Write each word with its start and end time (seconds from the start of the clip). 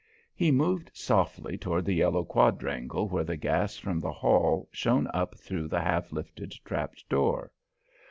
He 0.33 0.49
moved 0.49 0.89
softly 0.95 1.59
toward 1.59 1.85
the 1.85 1.93
yellow 1.93 2.23
quadrangle 2.25 3.07
where 3.07 3.23
the 3.23 3.37
gas 3.37 3.77
from 3.77 3.99
the 3.99 4.11
hall 4.11 4.67
shone 4.71 5.07
up 5.13 5.37
through 5.37 5.67
the 5.67 5.81
half 5.81 6.11
lifted 6.11 6.53
trapdoor. 6.65 7.51